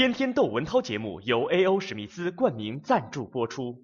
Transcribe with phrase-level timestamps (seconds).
[0.00, 1.78] 天天窦文涛节目由 A.O.
[1.78, 3.78] 史密斯冠名赞助播出。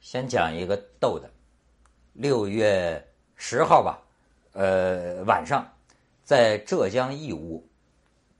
[0.00, 1.28] 先讲一个逗的，
[2.12, 4.00] 六月十号吧，
[4.52, 5.68] 呃，晚上
[6.22, 7.68] 在浙江义乌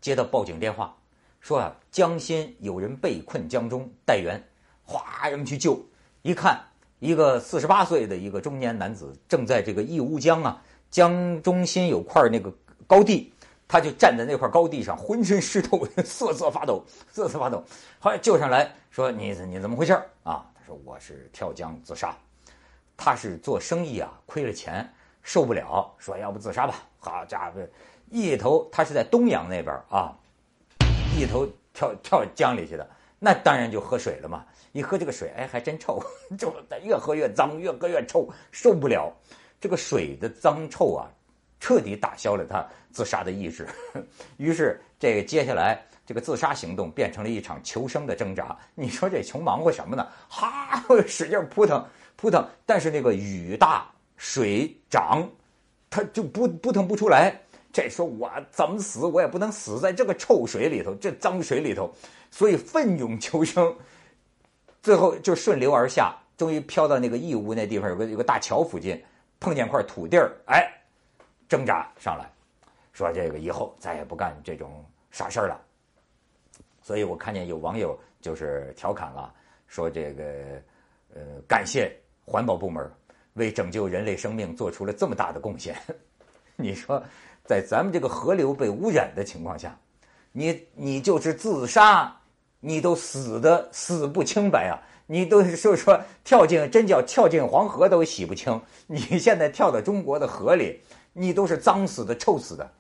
[0.01, 0.97] 接到报警电话，
[1.41, 4.41] 说啊，江心有人被困江中，待援，
[4.85, 5.85] 哗，人们去救，
[6.25, 6.59] 一看，
[7.01, 12.51] 一个四十八岁的一个中年男子正在这个义乌江啊江中心有块那个
[12.87, 13.31] 高地，
[13.69, 17.63] 他就站在那块高地上，浑身湿透，瑟瑟发抖，瑟瑟发抖，
[18.01, 19.93] 后来救上来说你你怎么回事
[20.23, 20.51] 啊？
[20.55, 22.17] 他说我是跳江自杀，
[22.97, 24.91] 他是做生意啊，亏了钱
[25.23, 26.77] 受不了，说要不自杀吧。
[27.01, 27.61] 好家伙，
[28.09, 30.17] 一头他是在东阳那边啊，
[31.19, 32.89] 一头跳跳江里去的，
[33.25, 34.45] 那当然就喝水了嘛。
[34.73, 35.99] 一喝这个水，哎，还真臭，
[36.37, 39.11] 就越喝越脏，越喝越臭，受不了。
[39.59, 41.09] 这个水的脏臭啊，
[41.59, 43.67] 彻底打消了他自杀的意志。
[44.37, 45.83] 于是这个接下来。
[46.07, 48.55] 这个自杀行动变成了一场求生的挣扎。
[48.75, 50.07] 你说这穷忙活什么呢？
[50.29, 51.83] 哈， 使劲扑腾
[52.15, 55.27] 扑腾，但是那个雨大水涨，
[55.89, 57.41] 他就扑扑腾不出来。
[57.73, 61.91] 这说我怎么死，我也不能死在这个臭水里头，这脏水里头，
[62.35, 63.73] 所以奋勇求生。
[64.83, 69.01] 最后就顺流而下，终于飘到那个义乌那地方，有个有个大桥附近，
[69.39, 70.69] 碰见块土地儿，哎，
[71.49, 72.29] 挣扎上来，
[72.93, 75.61] 说这个以后再也不干这种傻事儿了。
[76.83, 79.33] 所以我看见有网友就是调侃了，
[79.69, 80.25] 说这个，
[81.15, 81.97] 呃，感谢
[82.27, 82.93] 环保部门
[83.35, 85.77] 为拯救人类生命做出了这么大的贡献。
[86.57, 87.01] 你说，
[87.45, 89.79] 在咱们这个河流被污染的情况下，
[90.33, 92.15] 你你就是自杀，
[92.65, 94.81] 你都死的死不清白啊！
[95.07, 100.81] 你都是说跳进真叫跳进黄河都洗不清，你现在跳到中国的河里，
[101.13, 102.71] 你都是脏死的、臭死的。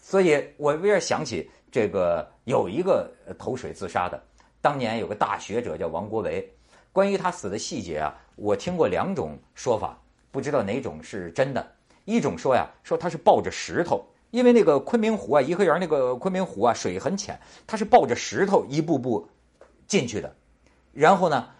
[0.00, 1.50] 所以我有点想起。
[1.72, 4.22] 这个有一个投水自杀的，
[4.60, 6.48] 当年有个大学者叫王国维，
[6.92, 11.72] 关于他死的细节啊，我听过两种说法，不知道哪种是真的。
[12.04, 19.28] 一种说呀，说他是抱着石头，因为那个昆明湖啊，颐和园那个昆明湖啊，水很浅，他是抱着石头一步步
[19.86, 20.34] 进去的。
[20.92, 21.50] 然后呢，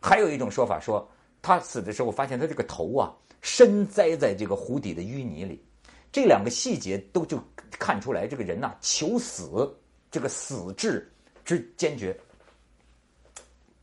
[0.00, 1.06] 还有一种说法说，
[1.42, 5.62] 他死的时候发现他这个头啊，深栽在这个湖底的淤泥里。
[6.10, 7.38] 这两个细节都就
[7.70, 9.70] 看出来，这个人呐求死，
[10.10, 11.06] 这个死志
[11.44, 12.18] 之坚决。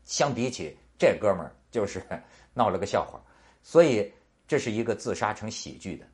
[0.04, 2.02] 相比起这哥们儿，就是
[2.52, 3.22] 闹了个笑话。
[3.62, 4.12] 所以
[4.48, 6.04] 这是一个自杀成喜剧的。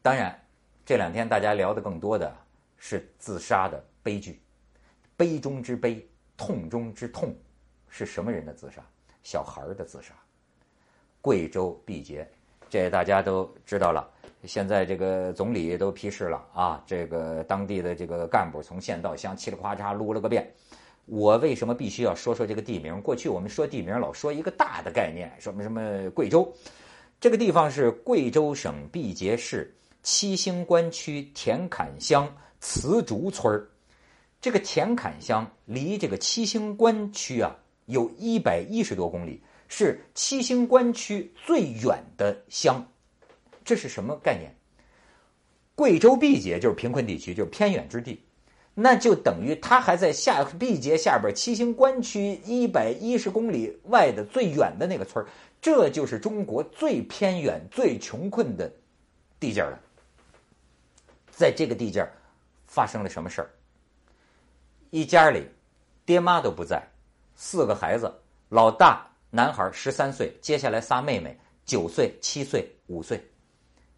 [0.00, 0.38] 当然，
[0.86, 2.32] 这两天大家聊的更多的
[2.76, 4.40] 是自杀的悲剧，
[5.16, 7.34] 悲中之悲，痛中之痛，
[7.88, 8.80] 是什么人的自杀？
[9.22, 10.14] 小孩的自杀。
[11.20, 12.26] 贵州毕节，
[12.70, 14.08] 这大家都知道了。
[14.44, 20.48] 现在这个总理都批示了啊，这个当地的这个干部从县到乡嘁里呱嚓撸了个遍。
[21.06, 23.02] 我为什么必须要说说这个地名？
[23.02, 26.50] 过去我们说地名老说一个大的概念，什么什么贵州，
[27.20, 29.74] 这个地方是贵州省毕节市
[30.10, 33.62] 七星关区田坎乡瓷竹村
[34.40, 37.54] 这个田坎乡离这个七星关区啊
[37.84, 42.82] 有一百一十多公里，是七星关区最远的乡。
[43.62, 44.50] 这是什么概念？
[45.74, 48.18] 贵州毕节就是贫困地区，就是偏远之地，
[48.72, 55.22] 那就等于它还在下毕节下边七星关区一百一十公里外的最远的那个村
[55.60, 58.72] 这就是中国最偏远、最穷困的
[59.38, 59.78] 地界了。
[61.38, 62.04] 在这个地界
[62.66, 63.50] 发生了什么事儿？
[64.90, 65.46] 一家里
[66.04, 66.82] 爹妈都不在，
[67.36, 68.12] 四个孩子，
[68.48, 73.24] 老大男孩十三岁，接下来仨妹妹九岁、七岁、五岁。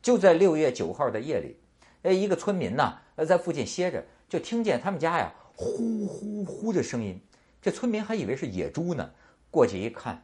[0.02, 1.58] 就在六月九号的夜里，
[2.02, 7.18] 哎，一个村民呢，呃，在附近歇着，就听见他们家呀呼呼呼的声音。
[7.62, 9.10] 这村民还以为是野猪呢，
[9.50, 10.22] 过去一看，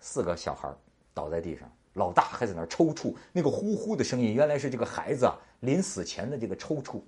[0.00, 0.68] 四个小孩
[1.14, 3.14] 倒在地上，老大还在那儿抽搐。
[3.32, 7.00] 那个呼呼的声音，原来是这个孩子啊临死前的这个抽搐。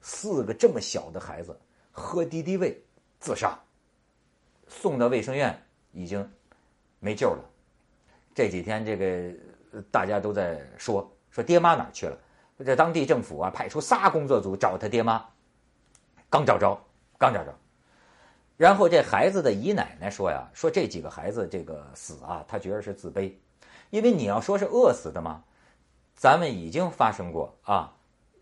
[0.00, 1.58] 四个这么小的孩子
[1.92, 2.82] 喝敌敌畏
[3.18, 3.58] 自杀，
[4.68, 5.60] 送到卫生院
[5.92, 6.26] 已经
[6.98, 7.44] 没救了。
[8.34, 9.32] 这几天这个
[9.90, 11.10] 大家都在说。
[11.30, 12.18] 说爹妈哪去了？
[12.66, 15.24] 这当地政府啊，派出仨工作组找他爹妈，
[16.28, 16.76] 刚找着，
[17.16, 17.56] 刚找着。
[18.56, 23.32] 然后这孩子的姨奶奶说呀：“说这几个孩子这个死啊，他觉得是自卑，
[23.90, 25.42] 因为你要说是饿死的嘛，
[26.14, 27.92] 咱们已经发生过啊，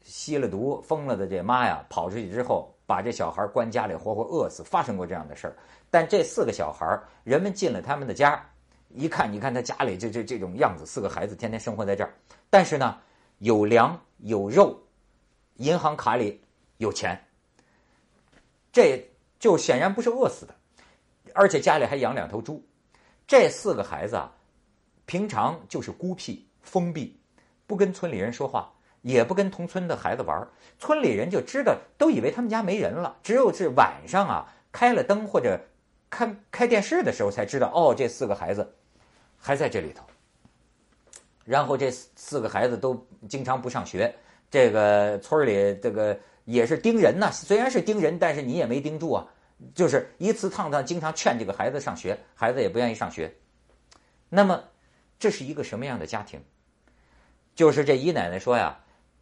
[0.03, 5.57] 吸了毒疯了的这妈呀，跑出去之后把这小孩关家里活活饿死，发生过这样的事儿。
[5.91, 8.45] 但这四个小孩，人们进了他们的家，
[8.91, 12.13] 一看，你看他家里这这这种样子，四个孩子天天生活在这儿，
[12.51, 12.99] 但是呢，
[13.39, 14.79] 有粮有肉，
[15.57, 16.41] 银行卡里
[16.77, 17.19] 有钱，
[18.71, 19.03] 这
[19.39, 20.55] 就显然不是饿死的，
[21.35, 22.63] 而且家里还养两头猪。
[23.27, 24.33] 这四个孩子啊，
[25.09, 27.19] 平常就是孤僻封闭，
[27.67, 28.71] 不跟村里人说话，
[29.01, 30.47] 也不跟同村的孩子玩
[30.79, 33.17] 村里人就知道，都以为他们家没人了。
[33.23, 35.59] 只有是晚上啊，开了灯或者
[36.11, 38.71] 开开电视的时候，才知道哦，这四个孩子
[39.39, 40.05] 还在这里头。
[41.47, 44.15] 然后这四个孩子都经常不上学，
[44.51, 47.31] 这个村里这个也是盯人呐。
[47.33, 49.27] 虽然是盯人，但是你也没盯住啊。
[49.75, 53.35] 就是一次趟趟，经常劝这个孩子上学，孩子也不愿意上学。
[54.29, 54.63] 那么，
[55.19, 56.43] 这是一个什么样的家庭？
[57.55, 58.79] 就是这姨奶奶说呀，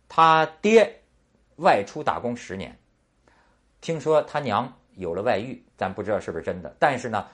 [0.09, 1.03] 他爹
[1.57, 2.79] 外出打工十年，
[3.81, 6.77] 听说他娘有了外遇，咱不知道是不是真的。
[6.79, 7.27] 但是呢，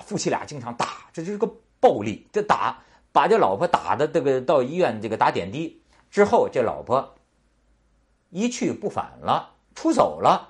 [0.00, 1.46] 夫妻俩经常打，这就是个
[1.80, 7.14] 暴力，这打把这老婆打的这个到医院这个打点滴之后，这老婆
[8.30, 10.48] 一去不返了，出走了。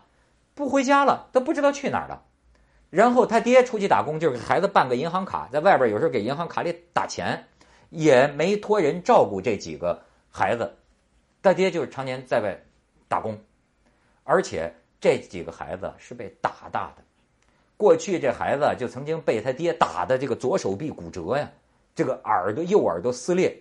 [0.55, 2.23] 不回家了，都不知道去哪儿了。
[2.93, 7.43] 然后他爹出去打工，就是给孩子办个银行卡，在外边有时候给银行卡里打钱，
[7.89, 9.99] 也没托人照顾这几个
[10.31, 10.71] 孩子。
[11.43, 12.63] 他爹就是常年在外
[13.09, 13.41] 打工，
[14.25, 17.03] 而且这几个孩子是被打大的。
[17.79, 21.51] 过去这孩子就曾经被他爹打的这个左手臂骨折呀，
[21.95, 23.59] 这个耳朵右耳朵撕裂。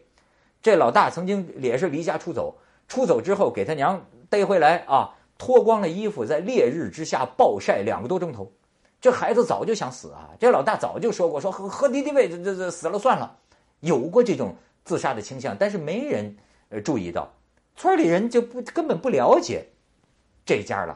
[0.62, 2.58] 这老大曾经也是离家出走，
[2.90, 5.16] 出走之后给他娘逮回来啊。
[5.38, 8.52] 脱光了衣服，在烈日之下暴晒两个多钟头，
[9.02, 10.30] 这孩子早就想死啊！
[10.40, 13.38] 这老大早就说过，说喝喝敌敌畏，这这这死了算了，
[13.80, 14.56] 有过这种
[14.86, 16.38] 自杀的倾向，但是没人
[16.70, 17.28] 呃注意到，
[17.76, 19.66] 村里人就不根本不了解
[20.46, 20.96] 这家了。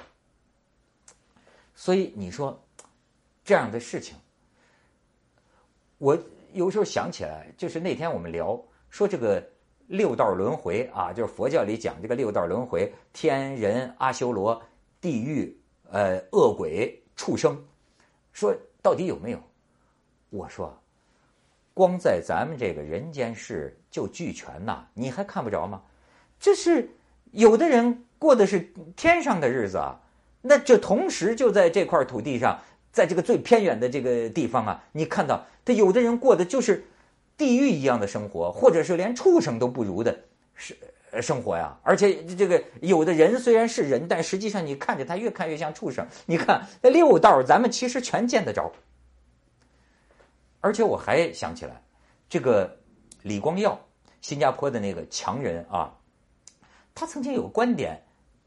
[1.74, 2.63] 所以你说
[3.44, 4.16] 这样的事情，
[5.98, 6.18] 我
[6.54, 9.44] 有时候想起来，就是那天我们聊说这个。
[9.88, 14.60] 六道轮回啊，就是佛教里讲这个六道轮回：天人、阿修罗、
[15.00, 15.56] 地狱、
[15.92, 17.63] 呃恶鬼、畜生。
[18.35, 19.39] 说到底有没有？
[20.29, 20.77] 我说，
[21.73, 25.81] 光在咱们这个人间世就俱全呐，你还看不着吗？
[26.37, 26.89] 这是
[27.31, 29.97] 有的人过的是天上的日子啊，
[30.41, 32.59] 那就同时就在这块土地上，
[32.91, 36.85] 在这个最偏远的这个地方啊，你看到他有的人过的就是。
[37.37, 40.17] 地狱一样的生活，或者是连畜生都不如的
[40.53, 40.73] 是
[41.21, 41.77] 生活呀！
[41.83, 46.07] 而且这个有的人虽然是人，但实际上你看着他越看越像畜生。
[46.25, 48.71] 你看那六道，咱们其实全见得着。
[50.62, 51.81] 而且我还想起来，
[52.29, 52.77] 这个
[53.21, 53.79] 李光耀，
[54.21, 55.94] 新加坡的那个强人啊，
[56.94, 58.03] 他曾经有观点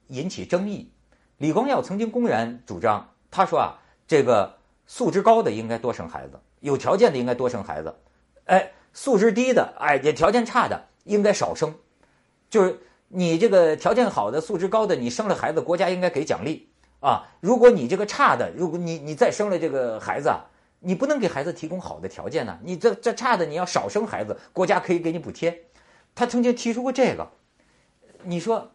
[0.08, 0.92] 引起争议。
[1.36, 7.94] 李光耀曾经公然主张，他说啊，这个素质高的应该多生孩子，有条件的应该多生孩子，
[8.44, 8.72] 哎。
[8.94, 11.72] 素质低的，哎，这条件差的应该少生，
[12.50, 12.78] 就是
[13.08, 16.68] 你这个条件好的、素质高的，你生了孩子，国家应该给奖励
[17.00, 17.28] 啊。
[17.40, 20.30] 如果你这个差的，如果你你再生了这个孩子，
[20.80, 22.58] 你不能给孩子提供好的条件呢。
[22.62, 25.64] 你这这差的，你要少生孩子，国家可以给你补贴。
[26.14, 27.28] 他曾经提出过这个，
[28.24, 28.70] 你说，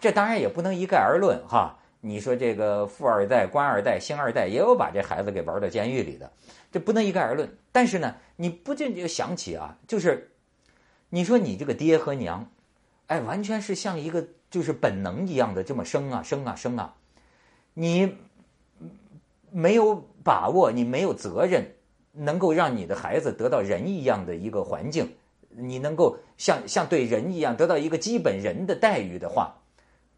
[0.00, 1.78] 这当然也不能一概而论哈。
[2.04, 6.28] 你说这个富二代、官二代、星二代，也有把这孩子给玩到监狱里的。
[6.72, 10.32] 这不能一概而论，但是呢，你不禁就想起啊，就是，
[11.10, 12.50] 你说你这个爹和娘，
[13.12, 16.94] 哎，完全是像一个就是本能一样的这么生啊生啊生啊，
[17.74, 18.16] 你
[19.50, 21.74] 没有把握，你没有责任，
[22.12, 25.14] 能够让你的孩子得到人一样的一个环境，
[25.50, 29.58] 你能够像像对人一样得到一个基本人的待遇的话，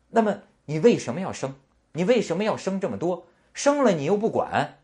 [0.08, 1.52] 那么你为什么要生？
[1.90, 3.26] 你为什么要生这么多？
[3.54, 4.78] 生了你又不管，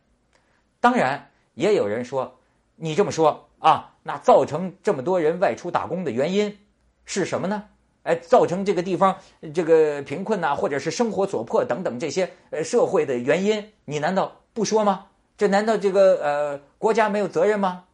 [0.81, 1.29] 当然。
[1.55, 2.38] 也有人说，
[2.76, 6.57] 你这么说啊，那造成这么多人外出打工的原因
[7.05, 7.64] 是什么呢？
[8.02, 9.16] 哎，造成这个地方
[9.54, 15.07] 这个贫困呐，或者是生活所迫等等这些呃社会的原因，你难道不说吗？
[15.37, 17.85] 这难道这个呃国家没有责任吗？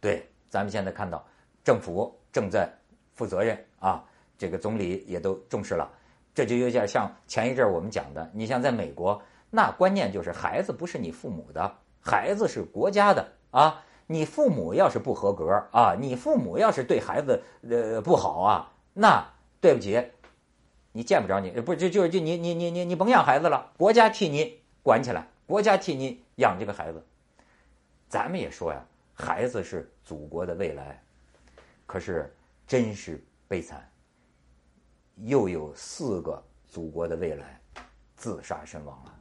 [0.00, 1.24] 对，咱们现在看到
[1.62, 2.68] 政府正在
[3.14, 4.04] 负责任啊，
[4.38, 5.90] 这个总理也都重视了，
[6.34, 11.74] 这就有点像前一阵我们讲的，你像在美国，那观念就是孩子不是你父母的。
[12.00, 13.84] 孩子是国家的啊！
[14.06, 20.10] 你父母要是不合格啊，你父母要是对孩子呃不好啊，那对不起，
[20.90, 27.00] 你见不着你，不就就就你你你你你甭养孩子了，国家替你管起来，国家替你养这个孩子。
[28.08, 31.00] 咱们也说呀，孩子是祖国的未来，
[31.86, 32.34] 可是
[32.66, 33.88] 真是悲惨，
[35.14, 37.60] 又有四个祖国的未来
[38.16, 39.17] 自杀身亡了。